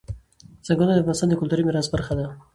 [0.65, 2.25] چنګلونه د افغانستان د کلتوري میراث برخه ده.